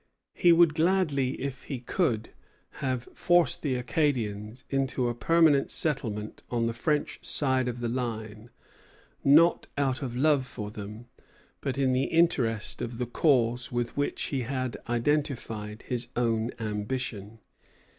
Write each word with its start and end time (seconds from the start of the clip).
He 0.33 0.51
would 0.51 0.73
gladly, 0.73 1.39
if 1.39 1.65
he 1.65 1.79
could, 1.79 2.31
have 2.79 3.07
forced 3.13 3.61
the 3.61 3.75
Acadians 3.75 4.63
into 4.71 5.07
a 5.07 5.13
permanent 5.13 5.69
settlement 5.69 6.41
on 6.49 6.65
the 6.65 6.73
French 6.73 7.19
side 7.23 7.67
of 7.67 7.81
the 7.81 7.87
line, 7.87 8.49
not 9.23 9.67
out 9.77 10.01
of 10.01 10.15
love 10.15 10.47
for 10.47 10.71
them, 10.71 11.05
but 11.61 11.77
in 11.77 11.93
the 11.93 12.05
interest 12.05 12.81
of 12.81 12.97
the 12.97 13.05
cause 13.05 13.71
with 13.71 13.95
which 13.95 14.23
he 14.33 14.39
had 14.41 14.75
identified 14.89 15.83
his 15.83 16.07
own 16.15 16.49
ambition. 16.59 17.37